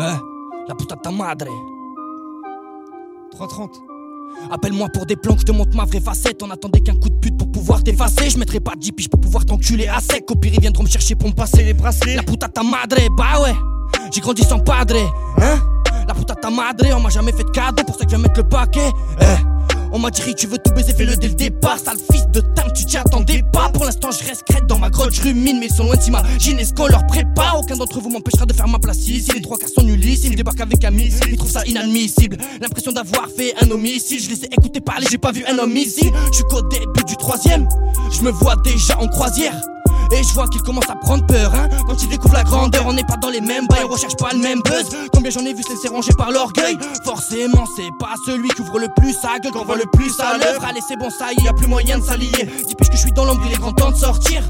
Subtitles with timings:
[0.00, 1.46] Eh, la puta ta madre.
[3.32, 3.82] 330.
[4.50, 6.42] Appelle-moi pour des plans que je te montre ma vraie facette.
[6.42, 8.30] On attendait qu'un coup de pute pour pouvoir t'effacer.
[8.30, 10.24] Je mettrai pas 10 piges pour pouvoir t'enculer à sec.
[10.30, 12.16] Au pire, ils viendront me chercher pour me passer les bracelets.
[12.16, 13.54] La puta ta madre, bah ouais.
[14.10, 14.96] J'ai grandi sans padre,
[15.38, 15.58] hein?
[16.08, 18.22] La puta ta madre, on m'a jamais fait de cadeau pour ça que je vais
[18.22, 18.90] mettre le paquet.
[19.20, 19.49] Eh.
[19.92, 21.78] On m'a dit tu veux tout baiser, fais-le dès le départ.
[21.78, 23.68] Sale fils de tame, tu t'y attendais pas.
[23.70, 26.92] Pour l'instant, je reste crête dans ma grotte, je rumine, mais ils sont loin de
[26.92, 27.58] leur prépare.
[27.58, 29.30] Aucun d'entre vous m'empêchera de faire ma place ici.
[29.34, 31.28] Les trois quarts sont nuls ici, ils débarquent avec un missile.
[31.30, 32.38] Ils trouvent ça inadmissible.
[32.60, 34.20] L'impression d'avoir fait un homicide.
[34.20, 36.10] Je les ai écoutés parler, j'ai pas vu un homme ici.
[36.30, 37.68] Je suis qu'au début du troisième.
[38.12, 39.60] Je me vois déjà en croisière.
[40.12, 41.68] Et je vois qu'il commence à prendre peur, hein.
[41.86, 44.30] Quand il découvre la grandeur, on n'est pas dans les mêmes bails, on recherche pas
[44.32, 44.88] le même buzz.
[45.12, 46.76] Combien j'en ai vu se laisser ranger par l'orgueil.
[47.04, 50.36] Forcément, c'est pas celui qui ouvre le plus sa gueule, qu'on voit le plus à
[50.36, 50.64] l'œuvre.
[50.64, 52.48] Allez, c'est bon, ça y est, y a plus moyen de s'allier.
[52.66, 54.42] Dis que je suis dans l'ombre, il est grand temps de sortir.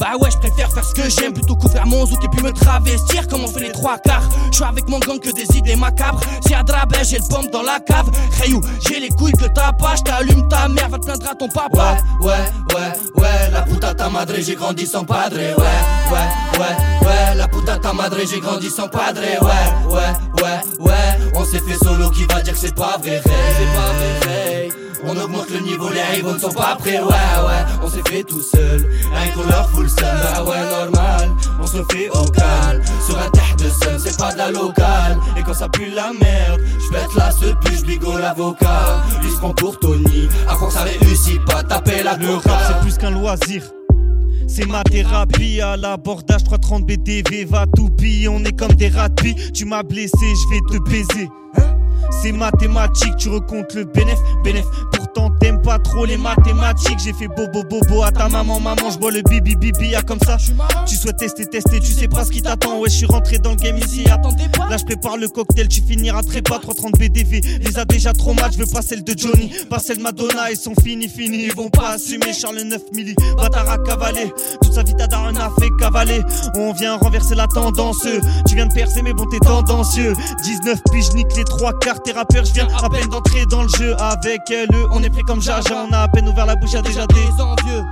[0.00, 2.50] Bah ouais, je préfère faire ce que j'aime plutôt couvrir mon zouk et puis me
[2.52, 4.26] travestir comme on fait les trois quarts.
[4.50, 6.20] Je suis avec mon gang que des idées macabres.
[6.46, 8.10] Si à Drabet, j'ai le pompe dans la cave.
[8.40, 11.48] Rayou, j'ai les couilles que t'as pas, j't'allume ta mère, va te plaindre à ton
[11.48, 11.98] papa.
[12.22, 15.36] Ouais, ouais, ouais, ouais, la puta ta madre, j'ai grandi sans padre.
[15.36, 19.20] Ouais, ouais, ouais, ouais, la puta ta madre, j'ai grandi sans padre.
[19.20, 23.20] Ouais, ouais, ouais, ouais, on s'est fait solo qui va dire que c'est pas vrai.
[23.22, 24.59] C'est pas vrai.
[25.04, 28.22] On augmente le niveau, les rivaux ne sont pas prêts, ouais, ouais, on s'est fait
[28.22, 32.24] tout seul, rien qu'on leur fout le seum, bah ouais, normal, on se fait au
[32.30, 35.90] calme, sur un terre de sun, c'est pas de la locale, et quand ça pue
[35.90, 40.70] la merde, j'pète la ce je bigo l'avocat, il se prend pour Tony, à quoi
[40.70, 43.62] ça réussit pas, taper la Le rap c'est plus qu'un loisir.
[44.52, 46.42] C'est ma thérapie à l'abordage.
[46.42, 49.52] 330 BDV va tout piller, on est comme des rats de.
[49.52, 51.28] Tu m'as blessé, je vais te baiser.
[52.10, 54.66] C'est mathématique, tu recomptes le bénéf, bénéf.
[55.12, 56.98] Pourtant t'aimes pas trop les mathématiques.
[57.02, 60.20] J'ai fait bobo bobo à ta maman, maman, je bois le bibi bibi, ah comme
[60.20, 60.36] ça.
[60.86, 62.78] Tu souhaites tester, tester, tu sais pas ce qui t'attend.
[62.78, 64.04] Ouais, je suis rentré dans le game ici.
[64.10, 64.68] Attendez pas.
[64.68, 66.58] Là, je prépare le cocktail, tu finiras très pas.
[66.58, 68.52] 330 BDV, les a déjà trop mal.
[68.52, 70.50] Je veux pas celle de Johnny, pas celle de Madonna.
[70.50, 72.32] Ils sont finis, finis, ils vont pas assumer.
[72.32, 74.32] Charles 9 milli, bâtard à cavaler.
[74.62, 76.20] Toute sa vie, ta daronne a fait cavaler.
[76.56, 78.06] On vient renverser la tendance.
[78.46, 80.14] Tu viens de percer, mais bon, t'es tendancieux.
[80.44, 82.00] 19 piges, nique les trois quarts.
[82.02, 84.68] T'es rappeur, je viens à peine d'entrer dans le jeu avec elle.
[85.00, 87.42] On est pris comme Jaja, on a à peine ouvert la bouche, y'a déjà des
[87.42, 87.82] envieux.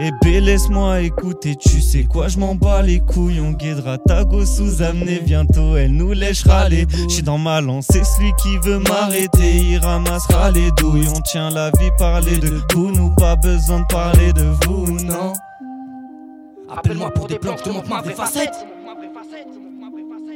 [0.00, 4.22] eh bé laisse-moi écouter, tu sais quoi, je m'en bats les couilles, on guidera ta
[4.22, 7.08] go sous amener bientôt, elle nous lèchera les bouts.
[7.08, 11.70] J'suis dans ma lancée, celui qui veut m'arrêter, il ramassera les douilles, on tient la
[11.70, 15.32] vie, parler de vous, nous pas besoin de parler de vous, non.
[16.68, 18.66] Appelle-moi pour des plans, je te montre ma vraie facette.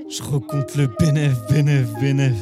[0.08, 2.36] Je recompte le bénéf, bénéf, bénéf.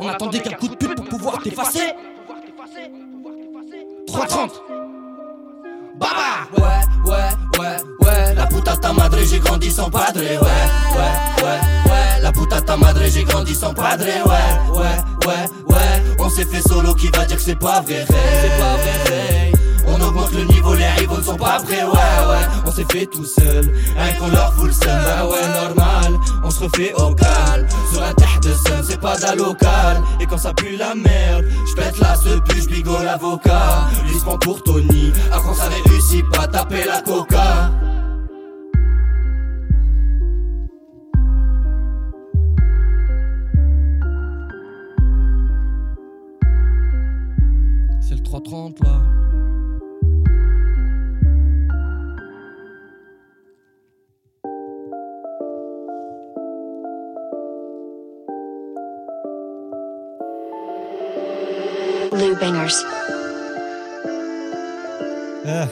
[0.00, 1.92] On attendait qu'un coup de pute pour pouvoir t'effacer.
[4.12, 4.62] 330.
[5.98, 6.12] Baba
[6.58, 6.62] Ouais,
[7.10, 10.20] ouais, ouais, ouais, la puta ta madre, j'ai grandi sans padre.
[10.20, 14.04] Ouais, ouais, ouais, ouais, la puta ta madre, j'ai grandi sans padre.
[14.04, 18.04] Ouais, ouais, ouais, ouais, on s'est fait solo qui va dire que c'est pas vrai.
[18.06, 19.51] C'est pas vrai.
[22.90, 23.72] Fait tout seul,
[24.32, 26.18] leur fout le seum, bah ouais, normal.
[26.44, 30.02] On se refait au calme, sur un terre de sun, c'est pas de la locale.
[30.20, 33.88] Et quand ça pue la merde, j'pète la ce je bigo l'avocat.
[34.06, 37.70] Lui se prend pour Tony, à quand ça réussit pas, taper la coca.
[48.00, 49.02] C'est le 330 là.
[62.12, 62.36] Lou
[65.44, 65.68] Yeah.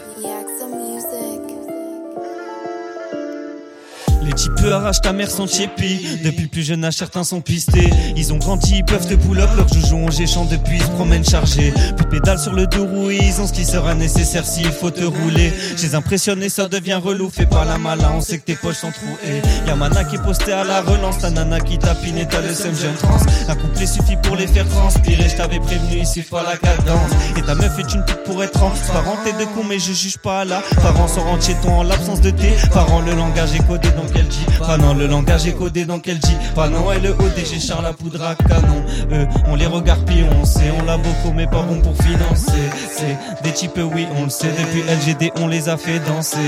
[4.41, 7.91] Les types arrachent ta mère sans tchépi Depuis le plus jeune âge certains sont pistés.
[8.17, 10.89] Ils ont grandi, ils peuvent te pull up Leurs joujoux ont géchant depuis ils se
[10.89, 14.47] promènent chargés Plus de pédales sur le deux roues Ils ont ce qui sera nécessaire
[14.47, 15.53] s'il faut te rouler.
[15.93, 17.29] Impressionne et ça devient relou.
[17.31, 19.43] Fais pas la malin, on sait que tes poches sont trouées.
[19.67, 21.19] Y'a Mana qui est posté à la relance.
[21.19, 23.19] Ta nana qui tapine et t'as le seum jeune trans.
[23.49, 25.29] Un couplet suffit pour les faire transpirer.
[25.29, 27.11] Je t'avais prévenu, suffit pas la cadence.
[27.37, 29.93] Et ta meuf est une pute pour être en Parents t'es de con mais je
[29.93, 31.09] juge pas là Parents.
[31.09, 33.01] Sont rentiers ton en l'absence de tes Parents.
[33.01, 34.95] Le langage est codé dans quel dit Pas non.
[34.95, 36.91] Le langage est codé dans quel dit Pas non.
[36.93, 38.83] Et le ODG Charles la poudre à canon.
[39.13, 40.73] Eux on les regarde puis on sait.
[40.81, 42.63] On l'a beaucoup mais pas bon pour financer.
[42.97, 44.53] C'est des types oui on le sait.
[44.59, 46.39] Depuis LGD on les a fait danser.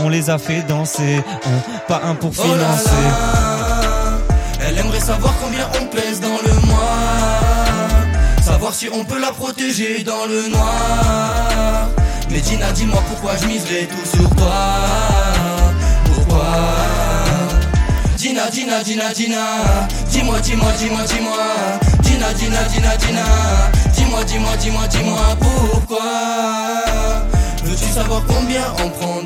[0.00, 1.22] On les a fait danser.
[1.46, 2.90] On pas un pour Oh là financer.
[2.90, 4.10] Là,
[4.68, 7.40] elle aimerait savoir combien on pèse dans le mois.
[8.42, 11.88] Savoir si on peut la protéger dans le noir.
[12.30, 15.09] Medina, dis-moi pourquoi je miserais tout sur toi.
[18.50, 19.46] Dina, Dina, Dina,
[20.10, 21.38] Dis-moi, dis-moi, dis-moi, dis-moi.
[22.02, 23.24] Dina, Dina, Dina, Dina
[23.94, 25.98] Dis-moi, dis-moi, dis-moi, dis-moi pourquoi.
[27.64, 29.22] Veux-tu savoir combien on prend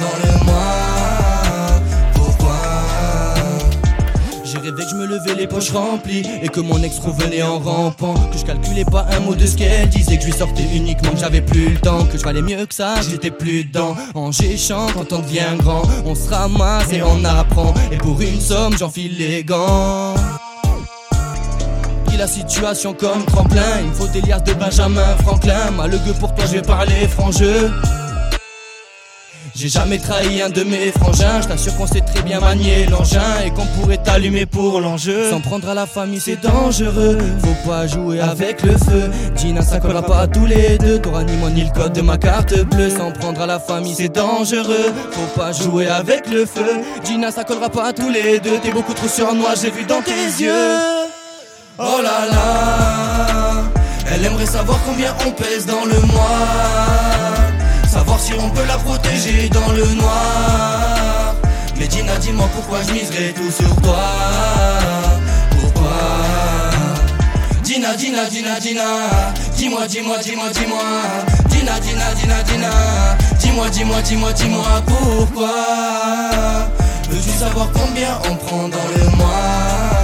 [4.90, 8.14] Je me levais les poches remplies Et que mon ex revenait en rampant.
[8.32, 11.10] Que je calculais pas un mot de ce qu'elle disait Que je lui sortais uniquement
[11.10, 13.96] que j'avais plus le temps Que je valais mieux que ça, j'étais plus dedans.
[14.14, 17.72] En géchant quand on devient grand On se ramasse et on apprend.
[17.92, 20.14] Et pour une somme j'enfile les gants.
[22.16, 25.72] La situation comme tremplin Il me faut des liasses de Benjamin Franklin.
[25.76, 27.70] Malheureux pour toi je vais parler franc jeu
[29.54, 33.40] j'ai jamais trahi un de mes frangins, je t'assure qu'on sait très bien manier l'engin
[33.46, 35.30] et qu'on pourrait t'allumer pour l'enjeu.
[35.30, 39.10] S'en prendre à la famille c'est dangereux, faut pas jouer avec le feu.
[39.36, 42.00] Gina ça collera pas à tous les deux, t'auras ni moi ni le code de
[42.00, 42.90] ma carte bleue.
[42.90, 46.82] S'en prendre à la famille c'est dangereux, faut pas jouer avec le feu.
[47.04, 49.84] Gina ça collera pas à tous les deux, t'es beaucoup trop sur moi, j'ai vu
[49.84, 50.78] dans tes yeux.
[51.78, 53.64] Oh là là
[54.12, 57.33] Elle aimerait savoir combien on pèse dans le mois
[57.94, 61.36] Savoir si on peut la protéger dans le noir.
[61.76, 64.02] Mais Dina dis-moi pourquoi je miserais tout sur toi.
[65.60, 65.92] Pourquoi?
[67.62, 68.82] Dina, Dina, Dina, Dina.
[69.56, 70.82] Dis-moi, dis-moi, dis-moi, dis-moi.
[71.50, 72.70] Dina, Dina, Dina, Dina.
[73.38, 75.54] Dis-moi, dis-moi, dis-moi, dis-moi pourquoi?
[77.10, 80.03] Veux-tu savoir combien on prend dans le mois?